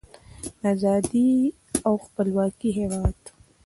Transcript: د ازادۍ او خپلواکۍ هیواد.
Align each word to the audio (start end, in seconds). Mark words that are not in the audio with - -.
د 0.59 0.61
ازادۍ 0.73 1.31
او 1.87 1.93
خپلواکۍ 2.05 2.69
هیواد. 2.79 3.17